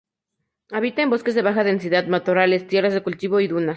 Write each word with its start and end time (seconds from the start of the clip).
Habita 0.71 1.03
en 1.03 1.11
bosques 1.11 1.35
de 1.35 1.43
baja 1.43 1.63
densidad, 1.63 2.07
matorrales, 2.07 2.65
tierras 2.65 2.95
de 2.95 3.03
cultivo 3.03 3.39
y 3.39 3.47
dunas. 3.47 3.69